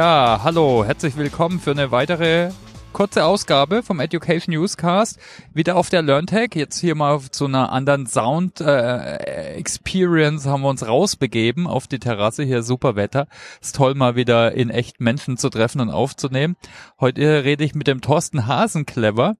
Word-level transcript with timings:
Ja, 0.00 0.40
hallo, 0.42 0.82
herzlich 0.82 1.18
willkommen 1.18 1.60
für 1.60 1.72
eine 1.72 1.90
weitere 1.90 2.52
kurze 2.94 3.26
Ausgabe 3.26 3.82
vom 3.82 4.00
Education 4.00 4.54
Newscast. 4.54 5.18
Wieder 5.52 5.76
auf 5.76 5.90
der 5.90 6.00
LearnTech. 6.00 6.54
Jetzt 6.54 6.78
hier 6.78 6.94
mal 6.94 7.20
zu 7.30 7.44
einer 7.44 7.70
anderen 7.70 8.06
Sound 8.06 8.62
äh, 8.62 9.16
Experience 9.56 10.46
haben 10.46 10.62
wir 10.62 10.70
uns 10.70 10.88
rausbegeben 10.88 11.66
auf 11.66 11.86
die 11.86 11.98
Terrasse. 11.98 12.44
Hier 12.44 12.62
super 12.62 12.96
Wetter. 12.96 13.26
Ist 13.60 13.76
toll 13.76 13.94
mal 13.94 14.16
wieder 14.16 14.52
in 14.52 14.70
echt 14.70 15.02
Menschen 15.02 15.36
zu 15.36 15.50
treffen 15.50 15.82
und 15.82 15.90
aufzunehmen. 15.90 16.56
Heute 16.98 17.44
rede 17.44 17.62
ich 17.62 17.74
mit 17.74 17.86
dem 17.86 18.00
Thorsten 18.00 18.46
Hasenclever. 18.46 19.36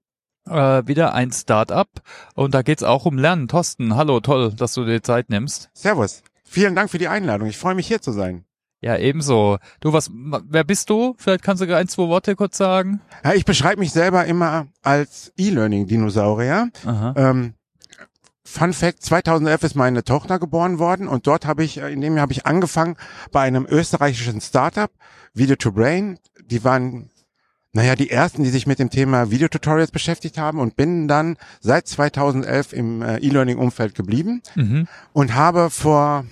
Äh, 0.47 0.85
wieder 0.85 1.15
ein 1.15 1.31
Startup 1.31 1.89
und 2.35 2.53
da 2.53 2.61
geht's 2.61 2.83
auch 2.83 3.07
um 3.07 3.17
Lernen. 3.17 3.47
Thorsten, 3.47 3.95
hallo, 3.95 4.19
toll, 4.19 4.53
dass 4.53 4.75
du 4.75 4.85
dir 4.85 5.01
Zeit 5.01 5.31
nimmst. 5.31 5.71
Servus. 5.73 6.21
Vielen 6.43 6.75
Dank 6.75 6.91
für 6.91 6.99
die 6.99 7.07
Einladung. 7.07 7.47
Ich 7.47 7.57
freue 7.57 7.73
mich 7.73 7.87
hier 7.87 8.03
zu 8.03 8.11
sein. 8.11 8.45
Ja, 8.81 8.97
ebenso. 8.97 9.59
Du, 9.79 9.93
was, 9.93 10.09
wer 10.11 10.63
bist 10.63 10.89
du? 10.89 11.13
Vielleicht 11.17 11.43
kannst 11.43 11.61
du 11.61 11.75
ein, 11.77 11.87
zwei 11.87 12.07
Worte 12.07 12.35
kurz 12.35 12.57
sagen. 12.57 12.99
Ja, 13.23 13.33
ich 13.33 13.45
beschreibe 13.45 13.79
mich 13.79 13.91
selber 13.91 14.25
immer 14.25 14.67
als 14.81 15.31
E-Learning-Dinosaurier. 15.37 16.69
Ähm, 17.15 17.53
Fun 18.43 18.73
Fact, 18.73 19.01
2011 19.03 19.63
ist 19.63 19.75
meine 19.75 20.03
Tochter 20.03 20.39
geboren 20.39 20.79
worden 20.79 21.07
und 21.07 21.25
dort 21.27 21.45
habe 21.45 21.63
ich, 21.63 21.77
in 21.77 22.01
dem 22.01 22.15
Jahr 22.15 22.23
habe 22.23 22.33
ich 22.33 22.45
angefangen 22.45 22.97
bei 23.31 23.41
einem 23.41 23.65
österreichischen 23.69 24.41
Startup, 24.41 24.91
Video 25.33 25.55
to 25.55 25.71
Brain. 25.71 26.17
Die 26.47 26.63
waren, 26.63 27.09
naja, 27.71 27.95
die 27.95 28.09
ersten, 28.09 28.43
die 28.43 28.49
sich 28.49 28.67
mit 28.67 28.79
dem 28.79 28.89
Thema 28.89 29.31
Videotutorials 29.31 29.91
beschäftigt 29.91 30.37
haben 30.37 30.59
und 30.59 30.75
bin 30.75 31.07
dann 31.07 31.37
seit 31.61 31.87
2011 31.87 32.73
im 32.73 33.01
äh, 33.03 33.17
E-Learning-Umfeld 33.19 33.95
geblieben 33.95 34.41
Mhm. 34.55 34.87
und 35.13 35.35
habe 35.35 35.69
vor 35.69 36.25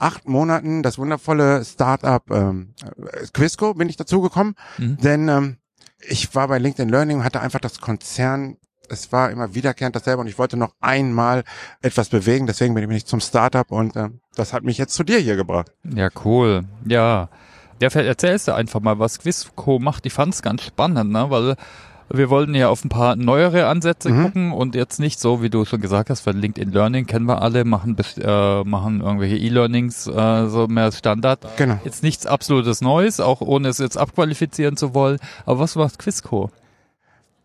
acht 0.00 0.28
Monaten 0.28 0.82
das 0.82 0.98
wundervolle 0.98 1.64
Startup 1.64 2.22
ähm, 2.30 2.74
äh, 2.82 3.26
Quizco 3.32 3.74
bin 3.74 3.88
ich 3.88 3.96
dazugekommen, 3.96 4.54
Mhm. 4.78 4.96
denn 4.98 5.28
ähm, 5.28 5.56
ich 6.08 6.34
war 6.34 6.48
bei 6.48 6.58
LinkedIn 6.58 6.88
Learning 6.88 7.18
und 7.18 7.24
hatte 7.24 7.40
einfach 7.40 7.60
das 7.60 7.80
Konzern, 7.80 8.56
es 8.88 9.12
war 9.12 9.30
immer 9.30 9.54
wiederkehrend 9.54 9.94
dasselbe 9.94 10.20
und 10.22 10.26
ich 10.28 10.38
wollte 10.38 10.56
noch 10.56 10.74
einmal 10.80 11.44
etwas 11.82 12.08
bewegen, 12.08 12.46
deswegen 12.46 12.74
bin 12.74 12.90
ich 12.90 13.06
zum 13.06 13.20
Startup 13.20 13.70
und 13.70 13.94
äh, 13.96 14.08
das 14.34 14.52
hat 14.52 14.64
mich 14.64 14.78
jetzt 14.78 14.94
zu 14.94 15.04
dir 15.04 15.18
hier 15.18 15.36
gebracht. 15.36 15.70
Ja, 15.84 16.08
cool. 16.24 16.64
Ja. 16.86 17.28
Ja, 17.82 17.88
erzählst 17.88 18.46
du 18.48 18.52
einfach 18.52 18.80
mal, 18.80 18.98
was 18.98 19.18
Quizco 19.20 19.78
macht. 19.78 20.04
Ich 20.04 20.12
fand's 20.12 20.42
ganz 20.42 20.62
spannend, 20.62 21.12
ne? 21.12 21.30
weil 21.30 21.56
wir 22.12 22.28
wollten 22.30 22.54
ja 22.54 22.68
auf 22.68 22.84
ein 22.84 22.88
paar 22.88 23.16
neuere 23.16 23.66
Ansätze 23.66 24.10
Mhm. 24.10 24.22
gucken 24.24 24.52
und 24.52 24.74
jetzt 24.74 24.98
nicht 24.98 25.20
so, 25.20 25.42
wie 25.42 25.50
du 25.50 25.64
schon 25.64 25.80
gesagt 25.80 26.10
hast, 26.10 26.26
weil 26.26 26.36
LinkedIn 26.36 26.72
Learning 26.72 27.06
kennen 27.06 27.26
wir 27.26 27.40
alle, 27.42 27.64
machen, 27.64 27.96
äh, 28.18 28.64
machen 28.64 29.00
irgendwelche 29.00 29.36
E-Learnings 29.36 30.06
äh, 30.06 30.46
so 30.48 30.66
mehr 30.68 30.84
als 30.84 30.98
Standard. 30.98 31.46
Genau. 31.56 31.78
Jetzt 31.84 32.02
nichts 32.02 32.26
absolutes 32.26 32.80
Neues, 32.80 33.20
auch 33.20 33.40
ohne 33.40 33.68
es 33.68 33.78
jetzt 33.78 33.96
abqualifizieren 33.96 34.76
zu 34.76 34.92
wollen. 34.94 35.18
Aber 35.46 35.60
was 35.60 35.76
macht 35.76 35.98
Quizco? 35.98 36.50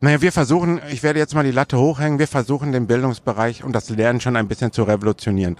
Naja, 0.01 0.21
wir 0.21 0.31
versuchen, 0.31 0.81
ich 0.91 1.03
werde 1.03 1.19
jetzt 1.19 1.35
mal 1.35 1.43
die 1.43 1.51
Latte 1.51 1.77
hochhängen, 1.79 2.19
wir 2.19 2.27
versuchen 2.27 2.71
den 2.71 2.85
Bildungsbereich 2.87 3.63
und 3.63 3.73
das 3.73 3.89
Lernen 3.89 4.19
schon 4.19 4.35
ein 4.35 4.47
bisschen 4.47 4.71
zu 4.71 4.83
revolutionieren. 4.83 5.57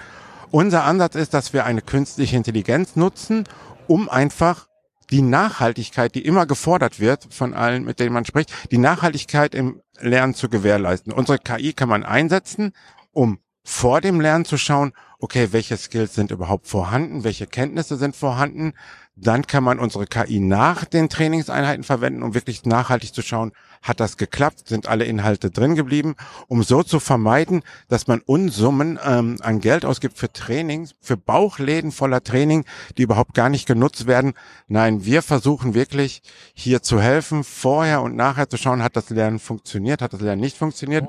Unser 0.51 0.83
Ansatz 0.83 1.15
ist, 1.15 1.33
dass 1.33 1.53
wir 1.53 1.65
eine 1.65 1.81
künstliche 1.81 2.35
Intelligenz 2.35 2.95
nutzen, 2.95 3.45
um 3.87 4.09
einfach 4.09 4.67
die 5.11 5.21
Nachhaltigkeit, 5.21 6.15
die 6.15 6.25
immer 6.25 6.45
gefordert 6.45 6.99
wird 6.99 7.27
von 7.29 7.53
allen, 7.53 7.83
mit 7.83 7.99
denen 7.99 8.13
man 8.13 8.25
spricht, 8.25 8.51
die 8.71 8.77
Nachhaltigkeit 8.77 9.53
im 9.55 9.81
Lernen 9.99 10.33
zu 10.33 10.49
gewährleisten. 10.49 11.13
Unsere 11.13 11.39
KI 11.39 11.73
kann 11.73 11.89
man 11.89 12.03
einsetzen, 12.03 12.73
um 13.11 13.39
vor 13.63 13.99
dem 14.01 14.21
Lernen 14.21 14.45
zu 14.45 14.57
schauen, 14.57 14.93
okay, 15.19 15.49
welche 15.51 15.75
Skills 15.77 16.13
sind 16.13 16.31
überhaupt 16.31 16.67
vorhanden, 16.67 17.23
welche 17.23 17.47
Kenntnisse 17.47 17.97
sind 17.97 18.15
vorhanden. 18.15 18.73
Dann 19.15 19.47
kann 19.47 19.63
man 19.63 19.79
unsere 19.79 20.05
KI 20.05 20.39
nach 20.39 20.85
den 20.85 21.09
Trainingseinheiten 21.09 21.83
verwenden, 21.83 22.21
um 22.21 22.35
wirklich 22.35 22.65
nachhaltig 22.65 23.13
zu 23.13 23.21
schauen, 23.21 23.53
hat 23.85 23.99
das 23.99 24.17
geklappt, 24.17 24.67
sind 24.67 24.87
alle 24.87 25.05
Inhalte 25.05 25.51
drin 25.51 25.75
geblieben, 25.75 26.15
um 26.47 26.63
so 26.63 26.81
zu 26.81 26.99
vermeiden, 26.99 27.61
dass 27.87 28.07
man 28.07 28.19
Unsummen 28.19 28.99
ähm, 29.05 29.37
an 29.41 29.61
Geld 29.61 29.85
ausgibt 29.85 30.17
für 30.17 30.33
Trainings, 30.33 30.95
für 31.01 31.17
Bauchläden 31.17 31.91
voller 31.91 32.23
Training, 32.23 32.65
die 32.97 33.03
überhaupt 33.03 33.35
gar 33.35 33.49
nicht 33.49 33.67
genutzt 33.67 34.07
werden. 34.07 34.33
Nein, 34.67 35.05
wir 35.05 35.21
versuchen 35.21 35.75
wirklich 35.75 36.23
hier 36.55 36.81
zu 36.81 36.99
helfen, 36.99 37.43
vorher 37.43 38.01
und 38.01 38.15
nachher 38.15 38.49
zu 38.49 38.57
schauen, 38.57 38.81
hat 38.81 38.95
das 38.95 39.11
Lernen 39.11 39.37
funktioniert, 39.37 40.01
hat 40.01 40.13
das 40.13 40.21
Lernen 40.21 40.41
nicht 40.41 40.57
funktioniert. 40.57 41.05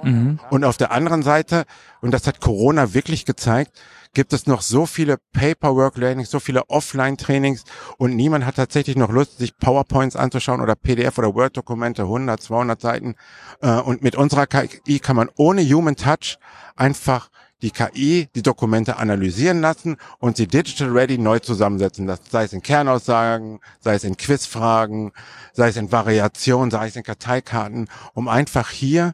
Und 0.51 0.65
auf 0.65 0.77
der 0.77 0.93
anderen 0.93 1.23
Seite, 1.23 1.65
und 2.03 2.13
das 2.13 2.27
hat 2.27 2.41
Corona 2.41 2.93
wirklich 2.93 3.25
gezeigt, 3.25 3.73
gibt 4.17 4.33
es 4.33 4.47
noch 4.47 4.63
so 4.63 4.87
viele 4.87 5.19
Paperwork-Learnings, 5.35 6.31
so 6.31 6.41
viele 6.41 6.71
Offline-Trainings 6.71 7.65
und 7.99 8.17
niemand 8.17 8.47
hat 8.47 8.57
tatsächlich 8.57 8.97
noch 8.97 9.11
Lust, 9.11 9.37
sich 9.37 9.59
PowerPoints 9.59 10.17
anzuschauen 10.17 10.63
oder 10.63 10.75
PDF 10.75 11.19
oder 11.19 11.35
Word-Dokumente, 11.35 12.05
100, 12.05 12.43
200 12.43 12.81
Seiten. 12.81 13.15
Äh, 13.61 13.73
Und 13.73 14.03
mit 14.03 14.17
unserer 14.17 14.47
KI 14.47 15.01
kann 15.01 15.17
man 15.17 15.29
ohne 15.37 15.63
Human 15.63 15.97
Touch 15.97 16.39
einfach 16.77 17.29
die 17.61 17.71
KI 17.71 18.31
die 18.35 18.41
Dokumente 18.41 18.97
analysieren 18.97 19.61
lassen 19.61 19.99
und 20.19 20.39
sie 20.39 20.47
digital 20.47 20.89
ready 20.89 21.19
neu 21.19 21.39
zusammensetzen. 21.39 22.07
Das 22.07 22.21
sei 22.31 22.45
es 22.45 22.55
in 22.55 22.63
Kernaussagen, 22.63 23.61
sei 23.81 23.97
es 23.97 24.05
in 24.05 24.17
Quizfragen, 24.17 25.13
sei 25.53 25.69
es 25.69 25.77
in 25.77 25.93
Variationen, 25.93 26.71
sei 26.71 26.87
es 26.87 26.97
in 26.97 27.03
Karteikarten, 27.03 27.91
um 28.15 28.29
einfach 28.29 28.71
hier 28.71 29.13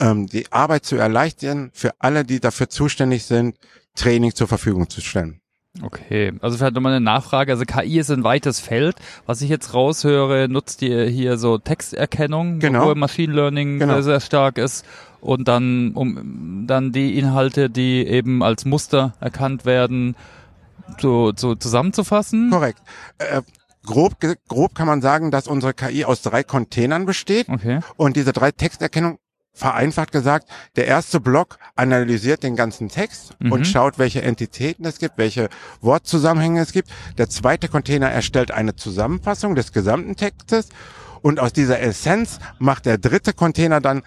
ähm, 0.00 0.26
die 0.26 0.52
Arbeit 0.52 0.84
zu 0.84 0.96
erleichtern 0.96 1.70
für 1.72 1.92
alle, 1.98 2.24
die 2.24 2.40
dafür 2.40 2.68
zuständig 2.68 3.24
sind, 3.24 3.56
Training 3.96 4.34
zur 4.34 4.48
Verfügung 4.48 4.88
zu 4.90 5.00
stellen. 5.00 5.40
Okay, 5.82 6.32
also 6.40 6.56
vielleicht 6.56 6.74
nochmal 6.74 6.92
eine 6.92 7.04
Nachfrage. 7.04 7.50
Also 7.50 7.64
KI 7.64 7.98
ist 7.98 8.10
ein 8.10 8.22
weites 8.22 8.60
Feld. 8.60 8.94
Was 9.26 9.42
ich 9.42 9.48
jetzt 9.48 9.74
raushöre, 9.74 10.48
nutzt 10.48 10.82
ihr 10.82 11.04
hier 11.06 11.36
so 11.36 11.58
Texterkennung, 11.58 12.60
Genau. 12.60 12.90
wo 12.90 12.94
Machine 12.94 13.32
Learning 13.32 13.80
Genau. 13.80 13.94
sehr, 13.94 14.02
sehr 14.04 14.20
stark 14.20 14.58
ist 14.58 14.84
und 15.20 15.48
dann 15.48 15.90
um 15.94 16.64
dann 16.68 16.92
die 16.92 17.18
Inhalte, 17.18 17.70
die 17.70 18.06
eben 18.06 18.42
als 18.44 18.64
Muster 18.64 19.14
erkannt 19.18 19.64
werden, 19.64 20.14
so, 21.00 21.32
so 21.34 21.56
zusammenzufassen. 21.56 22.50
Korrekt. 22.50 22.78
Äh, 23.18 23.42
grob, 23.84 24.14
grob 24.48 24.74
kann 24.76 24.86
man 24.86 25.02
sagen, 25.02 25.32
dass 25.32 25.48
unsere 25.48 25.74
KI 25.74 26.04
aus 26.04 26.22
drei 26.22 26.44
Containern 26.44 27.04
besteht 27.04 27.48
Okay. 27.48 27.80
und 27.96 28.16
diese 28.16 28.32
drei 28.32 28.52
Texterkennung 28.52 29.18
vereinfacht 29.54 30.12
gesagt, 30.12 30.48
der 30.76 30.86
erste 30.86 31.20
Block 31.20 31.58
analysiert 31.76 32.42
den 32.42 32.56
ganzen 32.56 32.88
Text 32.88 33.34
Mhm. 33.38 33.52
und 33.52 33.66
schaut, 33.66 33.98
welche 33.98 34.20
Entitäten 34.22 34.84
es 34.84 34.98
gibt, 34.98 35.16
welche 35.16 35.48
Wortzusammenhänge 35.80 36.60
es 36.60 36.72
gibt. 36.72 36.90
Der 37.18 37.28
zweite 37.28 37.68
Container 37.68 38.10
erstellt 38.10 38.50
eine 38.50 38.74
Zusammenfassung 38.76 39.54
des 39.54 39.72
gesamten 39.72 40.16
Textes 40.16 40.68
und 41.22 41.40
aus 41.40 41.52
dieser 41.52 41.80
Essenz 41.80 42.40
macht 42.58 42.84
der 42.84 42.98
dritte 42.98 43.32
Container 43.32 43.80
dann 43.80 44.02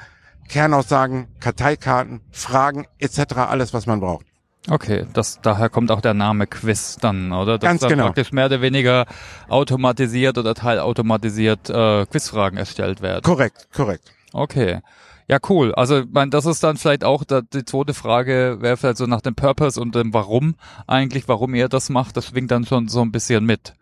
Kernaussagen, 0.49 1.27
Karteikarten, 1.39 2.21
Fragen 2.31 2.85
etc. 2.99 3.35
alles, 3.37 3.73
was 3.73 3.85
man 3.85 3.99
braucht. 3.99 4.25
Okay, 4.69 5.05
das, 5.13 5.39
daher 5.41 5.69
kommt 5.69 5.91
auch 5.91 6.01
der 6.01 6.13
Name 6.13 6.45
Quiz 6.45 6.97
dann, 6.99 7.31
oder? 7.31 7.57
Dass 7.57 7.69
Ganz 7.69 7.81
da 7.81 7.87
genau. 7.87 8.05
praktisch 8.05 8.33
mehr 8.33 8.47
oder 8.47 8.61
weniger 8.61 9.05
automatisiert 9.47 10.37
oder 10.37 10.53
teilautomatisiert 10.55 11.69
äh, 11.69 12.05
Quizfragen 12.05 12.57
erstellt 12.57 13.01
werden. 13.01 13.23
Korrekt, 13.23 13.67
korrekt. 13.73 14.11
Okay. 14.33 14.81
Ja, 15.29 15.39
cool. 15.49 15.75
Also, 15.75 16.03
mein, 16.09 16.31
das 16.31 16.45
ist 16.45 16.63
dann 16.63 16.77
vielleicht 16.77 17.03
auch 17.03 17.23
da, 17.25 17.41
die 17.41 17.65
zweite 17.65 17.93
Frage, 17.93 18.57
wäre 18.61 18.77
vielleicht 18.77 18.97
so 18.97 19.07
nach 19.07 19.21
dem 19.21 19.35
Purpose 19.35 19.79
und 19.79 19.93
dem 19.93 20.13
Warum 20.13 20.55
eigentlich, 20.87 21.27
warum 21.27 21.53
ihr 21.53 21.67
das 21.67 21.89
macht, 21.89 22.15
das 22.15 22.27
schwingt 22.27 22.51
dann 22.51 22.65
schon 22.65 22.87
so 22.87 23.01
ein 23.01 23.11
bisschen 23.11 23.45
mit. 23.45 23.73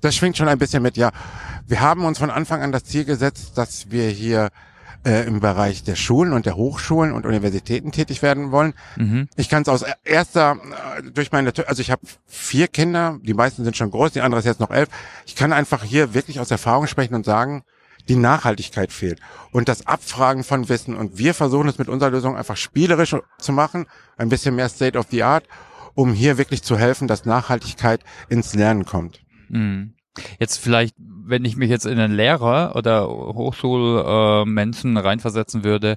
Das 0.00 0.16
schwingt 0.16 0.36
schon 0.36 0.48
ein 0.48 0.58
bisschen 0.58 0.82
mit, 0.82 0.96
ja. 0.96 1.12
Wir 1.66 1.80
haben 1.80 2.04
uns 2.04 2.18
von 2.18 2.30
Anfang 2.30 2.62
an 2.62 2.72
das 2.72 2.82
Ziel 2.82 3.04
gesetzt, 3.04 3.56
dass 3.56 3.92
wir 3.92 4.08
hier 4.08 4.48
äh, 5.04 5.24
im 5.26 5.38
Bereich 5.38 5.84
der 5.84 5.94
Schulen 5.94 6.32
und 6.32 6.46
der 6.46 6.56
Hochschulen 6.56 7.12
und 7.12 7.26
Universitäten 7.26 7.92
tätig 7.92 8.22
werden 8.22 8.50
wollen. 8.50 8.74
Mhm. 8.96 9.28
Ich 9.36 9.48
kann 9.48 9.62
es 9.62 9.68
aus 9.68 9.84
erster, 10.04 10.56
äh, 10.98 11.10
durch 11.12 11.30
meine, 11.30 11.52
also 11.66 11.80
ich 11.80 11.92
habe 11.92 12.02
vier 12.26 12.66
Kinder, 12.66 13.18
die 13.22 13.34
meisten 13.34 13.62
sind 13.62 13.76
schon 13.76 13.92
groß, 13.92 14.12
die 14.12 14.20
andere 14.20 14.40
ist 14.40 14.46
jetzt 14.46 14.60
noch 14.60 14.70
elf. 14.70 14.88
Ich 15.26 15.36
kann 15.36 15.52
einfach 15.52 15.84
hier 15.84 16.14
wirklich 16.14 16.40
aus 16.40 16.50
Erfahrung 16.50 16.88
sprechen 16.88 17.14
und 17.14 17.24
sagen, 17.24 17.62
die 18.08 18.16
Nachhaltigkeit 18.16 18.92
fehlt 18.92 19.20
und 19.52 19.68
das 19.68 19.86
Abfragen 19.86 20.44
von 20.44 20.68
Wissen. 20.68 20.96
Und 20.96 21.18
wir 21.18 21.34
versuchen 21.34 21.68
es 21.68 21.78
mit 21.78 21.88
unserer 21.88 22.10
Lösung 22.10 22.36
einfach 22.36 22.56
spielerisch 22.56 23.16
zu 23.38 23.52
machen, 23.52 23.86
ein 24.16 24.28
bisschen 24.28 24.54
mehr 24.54 24.68
State 24.68 24.98
of 24.98 25.06
the 25.10 25.22
Art, 25.22 25.44
um 25.94 26.12
hier 26.12 26.38
wirklich 26.38 26.62
zu 26.62 26.78
helfen, 26.78 27.08
dass 27.08 27.24
Nachhaltigkeit 27.24 28.00
ins 28.28 28.54
Lernen 28.54 28.84
kommt. 28.84 29.20
Mhm. 29.48 29.94
Jetzt 30.38 30.58
vielleicht, 30.58 30.94
wenn 30.98 31.44
ich 31.44 31.56
mich 31.56 31.70
jetzt 31.70 31.86
in 31.86 31.98
einen 31.98 32.14
Lehrer 32.14 32.74
oder 32.74 33.08
Hochschulmenschen 33.08 34.52
Menschen 34.52 34.96
reinversetzen 34.96 35.64
würde, 35.64 35.96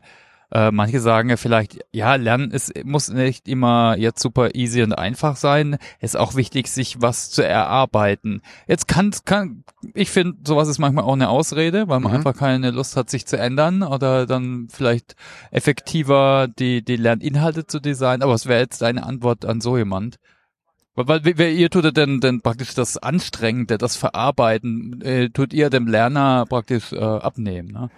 äh, 0.52 0.72
manche 0.72 1.00
sagen 1.00 1.30
ja 1.30 1.38
vielleicht, 1.38 1.80
ja, 1.92 2.16
Lernen 2.16 2.52
ist, 2.52 2.74
muss 2.86 3.10
nicht 3.10 3.48
immer 3.48 3.96
jetzt 3.98 4.22
super 4.22 4.54
easy 4.56 4.84
und 4.84 4.94
einfach 4.94 5.36
sein. 5.36 5.78
Es 6.00 6.14
ist 6.14 6.20
auch 6.20 6.36
wichtig, 6.36 6.68
sich 6.68 7.02
was 7.02 7.30
zu 7.32 7.46
erarbeiten. 7.46 8.42
Jetzt 8.68 8.88
kann, 8.88 9.12
kann 9.26 9.64
ich 9.94 10.10
finde, 10.10 10.38
sowas 10.46 10.68
ist 10.68 10.80
manchmal 10.80 11.06
auch 11.06 11.14
eine 11.14 11.30
Ausrede, 11.30 11.88
weil 11.88 12.00
man 12.00 12.12
Mhm. 12.12 12.18
einfach 12.18 12.36
keine 12.36 12.72
Lust 12.72 12.98
hat, 12.98 13.10
sich 13.10 13.26
zu 13.26 13.38
ändern 13.38 13.82
oder 13.84 14.26
dann 14.26 14.68
vielleicht 14.70 15.16
effektiver 15.52 16.48
die, 16.48 16.84
die 16.84 16.98
Lerninhalte 16.98 17.66
zu 17.66 17.80
designen. 17.80 18.24
Aber 18.24 18.34
was 18.34 18.46
wäre 18.46 18.62
jetzt 18.62 18.82
deine 18.82 19.04
Antwort 19.06 19.46
an 19.46 19.62
so 19.62 19.78
jemand? 19.78 20.18
Weil, 20.96 21.24
weil 21.24 21.54
ihr 21.54 21.70
tut 21.70 21.96
denn, 21.96 22.20
denn 22.20 22.42
praktisch 22.42 22.74
das 22.74 22.98
Anstrengende, 22.98 23.78
das 23.78 23.96
Verarbeiten, 23.96 25.02
äh, 25.02 25.30
tut 25.30 25.54
ihr 25.54 25.70
dem 25.70 25.88
Lerner 25.88 26.46
praktisch 26.48 26.92
äh, 26.92 27.00
abnehmen, 27.00 27.72
ne? 27.72 27.90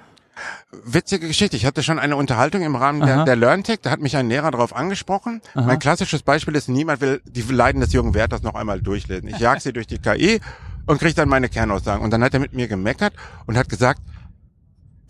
Witzige 0.71 1.27
Geschichte. 1.27 1.55
Ich 1.55 1.65
hatte 1.65 1.83
schon 1.83 1.99
eine 1.99 2.15
Unterhaltung 2.15 2.61
im 2.63 2.75
Rahmen 2.75 3.01
der, 3.01 3.25
der 3.25 3.35
LearnTech. 3.35 3.79
Da 3.81 3.91
hat 3.91 3.99
mich 3.99 4.17
ein 4.17 4.29
Lehrer 4.29 4.51
darauf 4.51 4.75
angesprochen. 4.75 5.41
Aha. 5.53 5.65
Mein 5.67 5.79
klassisches 5.79 6.23
Beispiel 6.23 6.55
ist, 6.55 6.69
niemand 6.69 7.01
will 7.01 7.21
die 7.25 7.41
Leiden 7.41 7.81
des 7.81 7.93
Jürgen 7.93 8.13
Werthers 8.13 8.41
noch 8.41 8.55
einmal 8.55 8.81
durchlesen. 8.81 9.29
Ich 9.29 9.39
jag 9.39 9.61
sie 9.61 9.73
durch 9.73 9.87
die 9.87 9.99
KI 9.99 10.41
und 10.85 10.99
kriege 10.99 11.13
dann 11.13 11.29
meine 11.29 11.49
Kernaussagen. 11.49 12.03
Und 12.03 12.11
dann 12.11 12.23
hat 12.23 12.33
er 12.33 12.39
mit 12.39 12.53
mir 12.53 12.67
gemeckert 12.67 13.13
und 13.45 13.57
hat 13.57 13.69
gesagt, 13.69 14.01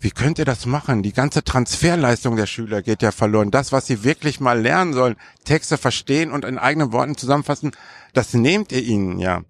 wie 0.00 0.10
könnt 0.10 0.38
ihr 0.38 0.44
das 0.44 0.66
machen? 0.66 1.02
Die 1.02 1.14
ganze 1.14 1.42
Transferleistung 1.42 2.36
der 2.36 2.46
Schüler 2.46 2.82
geht 2.82 3.00
ja 3.00 3.10
verloren. 3.10 3.50
Das, 3.50 3.72
was 3.72 3.86
sie 3.86 4.04
wirklich 4.04 4.38
mal 4.38 4.60
lernen 4.60 4.92
sollen, 4.92 5.16
Texte 5.44 5.78
verstehen 5.78 6.30
und 6.30 6.44
in 6.44 6.58
eigenen 6.58 6.92
Worten 6.92 7.16
zusammenfassen, 7.16 7.72
das 8.12 8.34
nehmt 8.34 8.70
ihr 8.70 8.82
ihnen 8.82 9.18
ja. 9.18 9.38
Und 9.38 9.46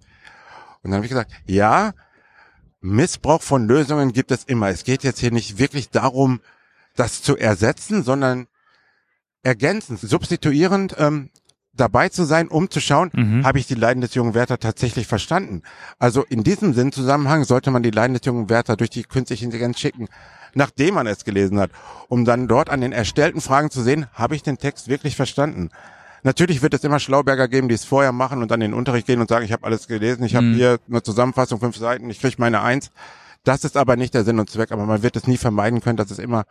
dann 0.85 0.95
habe 0.95 1.07
ich 1.07 1.11
gesagt, 1.11 1.33
ja, 1.47 1.93
Missbrauch 2.85 3.43
von 3.43 3.67
Lösungen 3.67 4.13
gibt 4.13 4.31
es 4.31 4.45
immer. 4.45 4.69
Es 4.69 4.85
geht 4.85 5.03
jetzt 5.05 5.21
hier 5.21 5.33
nicht 5.33 5.59
wirklich 5.59 5.91
darum, 5.91 6.41
das 6.97 7.23
zu 7.23 7.37
ersetzen, 7.37 8.03
sondern 8.03 8.47
ergänzend, 9.43 10.01
substituierend 10.01 10.95
ähm, 10.99 11.31
dabei 11.73 12.09
zu 12.09 12.25
sein, 12.25 12.49
um 12.49 12.71
zu 12.71 12.81
schauen, 12.81 13.11
mhm. 13.13 13.45
habe 13.45 13.59
ich 13.59 13.67
die 13.67 13.75
Leiden 13.75 14.01
des 14.01 14.15
jungen 14.15 14.35
Werther 14.35 14.59
tatsächlich 14.59 15.07
verstanden. 15.07 15.63
Also 15.99 16.23
in 16.25 16.45
diesem 16.45 16.73
Sinn 16.73 16.93
Zusammenhang 16.93 17.45
sollte 17.45 17.71
man 17.71 17.83
die 17.83 17.91
Leiden 17.91 18.15
des 18.15 18.25
jungen 18.25 18.49
Werther 18.49 18.77
durch 18.77 18.91
die 18.91 19.03
künstliche 19.03 19.45
Intelligenz 19.45 19.81
schicken 19.81 20.09
nachdem 20.55 20.95
man 20.95 21.07
es 21.07 21.25
gelesen 21.25 21.59
hat, 21.59 21.71
um 22.09 22.25
dann 22.25 22.49
dort 22.49 22.71
an 22.71 22.81
den 22.81 22.93
erstellten 22.93 23.41
Fragen 23.41 23.71
zu 23.71 23.83
sehen, 23.83 24.07
habe 24.13 24.35
ich 24.35 24.43
den 24.43 24.59
Text 24.59 24.89
wirklich 24.89 25.17
verstanden. 25.17 25.71
Natürlich 26.25 26.63
wird 26.63 26.73
es 26.73 26.83
immer 26.85 26.99
Schlauberger 26.99 27.49
geben, 27.49 27.69
die 27.69 27.75
es 27.75 27.85
vorher 27.85 28.11
machen 28.13 28.41
und 28.41 28.51
dann 28.51 28.63
in 28.63 28.71
den 28.71 28.79
Unterricht 28.79 29.07
gehen 29.07 29.21
und 29.21 29.29
sagen, 29.29 29.45
ich 29.45 29.53
habe 29.53 29.65
alles 29.65 29.87
gelesen, 29.87 30.25
ich 30.25 30.35
habe 30.35 30.47
mhm. 30.47 30.55
hier 30.55 30.79
eine 30.89 31.03
Zusammenfassung, 31.03 31.61
fünf 31.61 31.77
Seiten, 31.77 32.09
ich 32.09 32.19
kriege 32.19 32.37
meine 32.39 32.63
Eins. 32.63 32.91
Das 33.45 33.63
ist 33.63 33.77
aber 33.77 33.97
nicht 33.97 34.15
der 34.15 34.25
Sinn 34.25 34.41
und 34.41 34.49
Zweck, 34.49 34.73
aber 34.73 34.87
man 34.87 35.03
wird 35.03 35.17
es 35.17 35.27
nie 35.27 35.37
vermeiden 35.37 35.83
können, 35.83 35.99
dass 35.99 36.11
es 36.11 36.19
immer 36.19 36.45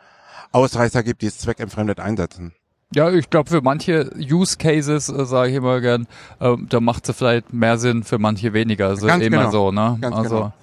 Ausreißer 0.51 1.01
gibt, 1.01 1.23
die 1.23 1.25
es 1.25 1.39
zweckentfremdet 1.39 1.99
einsetzen. 1.99 2.53
Ja, 2.93 3.09
ich 3.09 3.31
glaube, 3.31 3.49
für 3.49 3.61
manche 3.61 4.11
Use 4.15 4.57
Cases, 4.57 5.09
äh, 5.09 5.25
sage 5.25 5.49
ich 5.49 5.55
immer 5.55 5.81
gern, 5.81 6.07
äh, 6.39 6.55
da 6.69 6.79
macht 6.79 7.09
es 7.09 7.17
vielleicht 7.17 7.51
mehr 7.51 7.79
Sinn, 7.79 8.03
für 8.03 8.19
manche 8.19 8.53
weniger. 8.53 8.89
Also 8.89 9.07
Ganz 9.07 9.23
immer 9.23 9.37
genau. 9.37 9.51
so, 9.51 9.71
ne? 9.71 9.97
Ganz 9.99 10.15
also, 10.15 10.35
genau. 10.35 10.53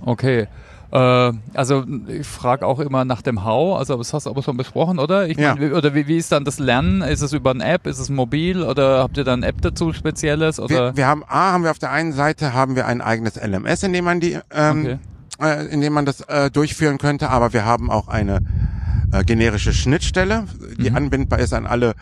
okay. 0.00 0.48
Äh, 0.90 1.32
also 1.54 1.84
ich 2.08 2.26
frage 2.26 2.66
auch 2.66 2.80
immer 2.80 3.04
nach 3.04 3.20
dem 3.20 3.44
How, 3.44 3.78
also 3.78 3.96
das 3.96 4.14
hast 4.14 4.26
du 4.26 4.30
aber 4.30 4.42
schon 4.42 4.56
besprochen, 4.56 4.98
oder? 4.98 5.28
Ich 5.28 5.36
ja. 5.36 5.54
mein, 5.54 5.72
oder 5.72 5.94
wie, 5.94 6.06
wie 6.06 6.16
ist 6.16 6.32
dann 6.32 6.44
das 6.44 6.58
Lernen? 6.58 7.02
Ist 7.02 7.20
es 7.20 7.32
über 7.32 7.50
eine 7.50 7.64
App, 7.64 7.86
ist 7.86 7.98
es 7.98 8.08
mobil 8.08 8.62
oder 8.62 9.00
habt 9.00 9.16
ihr 9.18 9.24
dann 9.24 9.40
eine 9.40 9.46
App 9.46 9.60
dazu 9.60 9.92
spezielles? 9.92 10.58
Oder? 10.58 10.68
Wir, 10.68 10.96
wir 10.96 11.06
haben 11.06 11.24
A, 11.24 11.52
haben 11.52 11.64
wir 11.64 11.70
auf 11.70 11.78
der 11.78 11.90
einen 11.90 12.12
Seite 12.12 12.54
haben 12.54 12.74
wir 12.74 12.86
ein 12.86 13.02
eigenes 13.02 13.36
LMS, 13.36 13.82
in 13.82 13.92
dem 13.92 14.04
man 14.04 14.20
die, 14.20 14.38
ähm, 14.50 14.98
okay. 15.38 15.46
äh, 15.46 15.66
in 15.66 15.82
dem 15.82 15.92
man 15.92 16.06
das 16.06 16.22
äh, 16.22 16.50
durchführen 16.50 16.96
könnte, 16.96 17.28
aber 17.28 17.52
wir 17.52 17.66
haben 17.66 17.90
auch 17.90 18.08
eine 18.08 18.40
äh, 19.12 19.24
generische 19.24 19.74
Schnittstelle, 19.74 20.46
die 20.78 20.90
mhm. 20.90 20.96
anbindbar 20.96 21.38
ist 21.38 21.52
an 21.52 21.66
alle 21.66 21.94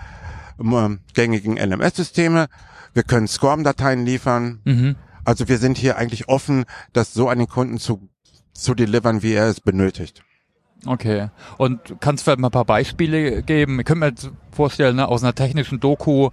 äh, 0.59 0.89
gängigen 1.13 1.57
LMS-Systeme. 1.57 2.47
Wir 2.95 3.03
können 3.03 3.27
SCORM-Dateien 3.27 4.07
liefern. 4.07 4.61
Mhm. 4.65 4.97
Also 5.25 5.49
wir 5.49 5.59
sind 5.59 5.77
hier 5.77 5.97
eigentlich 5.97 6.29
offen, 6.29 6.67
das 6.93 7.13
so 7.13 7.29
an 7.29 7.39
den 7.39 7.49
Kunden 7.49 7.79
zu 7.79 8.09
zu 8.59 8.75
delivern, 8.75 9.23
wie 9.23 9.35
er 9.35 9.49
es 9.49 9.61
benötigt. 9.61 10.23
Okay. 10.85 11.29
Und 11.57 11.97
kannst 12.01 12.23
du 12.23 12.25
vielleicht 12.25 12.41
mal 12.41 12.49
ein 12.49 12.53
paar 12.53 12.65
Beispiele 12.65 13.43
geben? 13.43 13.81
Ich 13.81 13.87
könnte 13.87 14.01
mir 14.01 14.09
jetzt 14.09 14.31
vorstellen, 14.53 14.97
ne, 14.97 15.09
aus 15.09 15.23
einer 15.23 15.35
technischen 15.35 15.81
Doku 15.81 16.31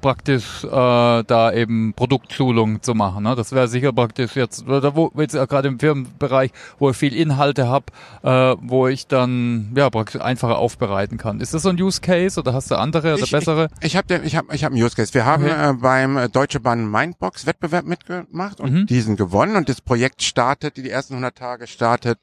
praktisch 0.00 0.64
äh, 0.64 0.68
da 0.68 1.52
eben 1.52 1.94
Produktschulung 1.94 2.82
zu 2.82 2.94
machen. 2.94 3.24
Ne? 3.24 3.34
Das 3.34 3.52
wäre 3.52 3.68
sicher 3.68 3.92
praktisch 3.92 4.36
jetzt, 4.36 4.66
oder 4.68 4.94
wo 4.94 5.10
jetzt 5.16 5.32
gerade 5.34 5.68
im 5.68 5.78
Firmenbereich, 5.78 6.52
wo 6.78 6.90
ich 6.90 6.96
viel 6.96 7.14
Inhalte 7.14 7.68
habe, 7.68 7.86
äh, 8.22 8.56
wo 8.60 8.86
ich 8.88 9.06
dann 9.06 9.72
ja 9.74 9.90
praktisch 9.90 10.20
einfacher 10.20 10.58
aufbereiten 10.58 11.18
kann. 11.18 11.40
Ist 11.40 11.54
das 11.54 11.62
so 11.62 11.70
ein 11.70 11.80
Use 11.80 12.00
Case 12.00 12.38
oder 12.38 12.52
hast 12.52 12.70
du 12.70 12.76
andere 12.76 13.14
oder 13.14 13.24
ich, 13.24 13.30
bessere? 13.30 13.68
Ich, 13.80 13.86
ich 13.86 13.96
habe 13.96 14.20
ich 14.24 14.36
hab, 14.36 14.52
ich 14.52 14.64
hab 14.64 14.72
einen 14.72 14.82
Use 14.82 14.96
Case. 14.96 15.14
Wir 15.14 15.24
haben 15.24 15.44
okay. 15.44 15.70
äh, 15.70 15.72
beim 15.74 16.16
äh, 16.16 16.28
Deutsche 16.28 16.60
Bahn 16.60 16.90
Mindbox 16.90 17.46
Wettbewerb 17.46 17.86
mitgemacht 17.86 18.60
und 18.60 18.72
mhm. 18.72 18.86
diesen 18.86 19.16
gewonnen 19.16 19.56
und 19.56 19.68
das 19.68 19.80
Projekt 19.80 20.22
startet, 20.22 20.76
die 20.76 20.88
ersten 20.88 21.14
100 21.14 21.36
Tage 21.36 21.66
startet 21.66 22.18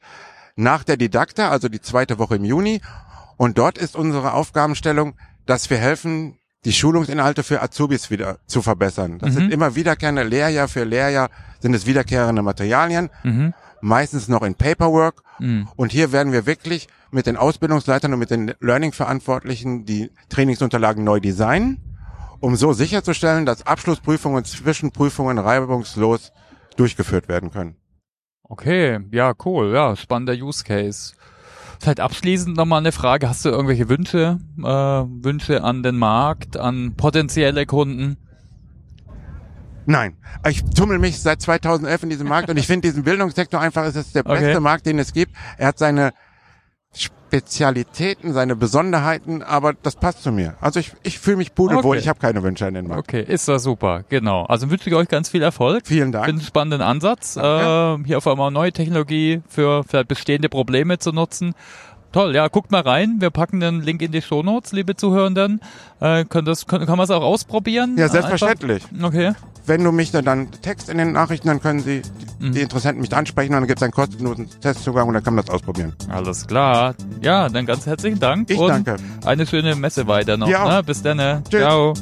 nach 0.56 0.84
der 0.84 0.98
Didakta, 0.98 1.50
also 1.50 1.70
die 1.70 1.82
zweite 1.82 2.20
Woche 2.20 2.36
im 2.36 2.46
Juni. 2.46 2.82
Und 3.38 3.58
dort 3.58 3.78
ist 3.78 3.96
unsere 3.96 4.34
Aufgabenstellung, 4.34 5.16
dass 5.46 5.70
wir 5.70 5.78
helfen, 5.78 6.38
die 6.66 6.74
Schulungsinhalte 6.74 7.44
für 7.44 7.62
Azubis 7.62 8.10
wieder 8.10 8.40
zu 8.48 8.62
verbessern. 8.62 9.20
Das 9.20 9.32
mhm. 9.32 9.34
sind 9.34 9.54
immer 9.54 9.76
wiederkehrende 9.76 10.24
Lehrjahr 10.24 10.68
für 10.68 10.84
Lehrjahr 10.84 11.30
sind 11.60 11.74
es 11.74 11.86
wiederkehrende 11.86 12.42
Materialien, 12.42 13.10
mhm. 13.24 13.54
meistens 13.82 14.28
noch 14.28 14.44
in 14.44 14.56
Paperwork. 14.56 15.24
Mhm. 15.40 15.68
Und 15.76 15.92
hier 15.92 16.12
werden 16.12 16.34
wir 16.34 16.46
wirklich 16.46 16.88
mit 17.12 17.26
den 17.26 17.38
Ausbildungsleitern 17.38 18.14
und 18.14 18.20
mit 18.20 18.32
den 18.32 18.54
Learning-Verantwortlichen 18.60 19.86
die 19.86 20.12
Trainingsunterlagen 20.30 21.04
neu 21.04 21.20
designen, 21.20 21.80
um 22.40 22.56
so 22.56 22.74
sicherzustellen, 22.74 23.46
dass 23.46 23.66
Abschlussprüfungen 23.66 24.38
und 24.38 24.48
Zwischenprüfungen 24.48 25.38
reibungslos 25.38 26.34
durchgeführt 26.76 27.30
werden 27.30 27.52
können. 27.52 27.78
Okay, 28.44 29.00
ja, 29.12 29.34
cool, 29.46 29.74
ja, 29.74 29.96
spannender 29.96 30.34
Use 30.34 30.64
Case. 30.64 31.14
Vielleicht 31.84 32.00
abschließend 32.00 32.56
nochmal 32.56 32.80
eine 32.80 32.94
Frage. 32.94 33.28
Hast 33.28 33.44
du 33.44 33.50
irgendwelche 33.50 33.90
Wünsche, 33.90 34.40
äh, 34.58 34.64
Wünsche 34.64 35.66
an 35.66 35.84
den 35.84 35.98
Markt, 35.98 36.56
an 36.56 36.94
potenzielle 36.96 37.66
Kunden? 37.66 38.16
Nein, 39.86 40.16
ich 40.48 40.64
tummel 40.64 40.98
mich 40.98 41.20
seit 41.20 41.42
2011 41.42 42.04
in 42.04 42.10
diesem 42.10 42.30
Markt 42.30 42.50
und 42.50 42.56
ich 42.56 42.68
finde 42.68 42.88
diesen 42.88 43.04
Bildungssektor 43.04 43.60
einfach, 43.60 43.84
es 43.84 43.98
ist 43.98 44.16
der 44.16 44.24
beste 44.24 44.52
okay. 44.52 44.60
Markt, 44.62 44.86
den 44.86 44.98
es 44.98 45.12
gibt. 45.12 45.36
Er 45.58 45.68
hat 45.68 45.78
seine 45.78 46.14
Spezialitäten, 46.94 48.32
seine 48.32 48.56
Besonderheiten, 48.56 49.42
aber 49.42 49.74
das 49.74 49.96
passt 49.96 50.22
zu 50.22 50.32
mir. 50.32 50.56
Also 50.62 50.80
ich, 50.80 50.92
ich 51.02 51.18
fühle 51.18 51.38
mich 51.38 51.56
pudelwohl, 51.56 51.98
okay. 51.98 52.00
ich 52.00 52.08
habe 52.08 52.20
keine 52.20 52.44
Wünsche 52.44 52.68
an 52.68 52.76
den 52.76 52.88
Markt. 52.88 53.10
Okay, 53.10 53.24
ist 53.24 53.48
das 53.48 53.64
super, 53.64 54.04
genau. 54.08 54.44
Also 54.46 54.70
wünsche 54.70 54.88
ich 54.88 54.96
euch 54.96 55.08
ganz 55.08 55.30
viel 55.30 55.42
Erfolg. 55.42 55.88
Vielen 55.88 56.12
Dank. 56.12 56.26
Für 56.26 56.30
einen 56.30 56.42
spannenden 56.42 56.82
Ansatz, 56.82 57.36
äh, 57.36 57.98
hier 58.06 58.18
auf 58.18 58.28
einmal 58.28 58.52
neue 58.52 58.72
Technologie 58.72 59.42
für 59.50 59.84
vielleicht 59.84 60.10
bestehende 60.10 60.48
Probleme 60.48 61.00
zu 61.00 61.12
nutzen. 61.12 61.56
Toll, 62.14 62.36
ja, 62.36 62.48
guckt 62.48 62.72
mal 62.72 62.82
rein. 62.82 63.16
Wir 63.20 63.32
packen 63.32 63.60
den 63.60 63.82
Link 63.82 64.04
in 64.04 64.12
die 64.12 64.22
Shownotes, 64.22 64.72
liebe 64.72 64.96
Zuhörenden. 64.96 65.62
Äh, 66.00 66.26
können 66.26 66.46
das, 66.46 66.68
können, 66.68 66.86
kann 66.86 66.98
man 66.98 67.06
es 67.06 67.10
auch 67.10 67.24
ausprobieren? 67.24 67.98
Ja, 67.98 68.08
selbstverständlich. 68.08 68.86
Einfach? 68.94 69.08
Okay. 69.08 69.34
Wenn 69.66 69.84
du 69.84 69.92
mich 69.92 70.12
dann, 70.12 70.24
dann 70.24 70.52
Text 70.62 70.90
in 70.90 71.00
den 71.00 71.14
Nachrichten, 71.14 71.48
dann 71.48 71.60
können 71.60 71.80
sie, 71.80 72.04
die, 72.40 72.46
mhm. 72.46 72.52
die 72.52 72.62
Interessenten 72.62 73.02
mich 73.02 73.16
ansprechen 73.16 73.54
und 73.56 73.62
dann 73.62 73.68
gibt 73.68 73.80
es 73.80 73.84
einen 73.84 73.94
kostenlosen 73.94 74.48
Testzugang 74.62 75.08
und 75.08 75.16
dann 75.16 75.24
kann 75.24 75.34
man 75.34 75.44
das 75.44 75.56
ausprobieren. 75.56 75.94
Alles 76.08 76.46
klar. 76.46 76.94
Ja, 77.22 77.50
dann 77.50 77.66
ganz 77.66 77.88
herzlichen 77.88 78.20
Dank. 78.20 78.48
Ich 78.52 78.60
und 78.60 78.70
danke. 78.70 78.98
Eine 79.26 79.48
schöne 79.48 79.76
Messe 79.76 80.06
weiter 80.06 80.38
noch. 80.38 80.48
Ja. 80.48 80.68
Ne? 80.68 80.84
Bis 80.84 81.02
dann. 81.02 81.18
Ne? 81.18 81.42
Tschüss. 81.50 81.62
Ciao. 81.62 81.94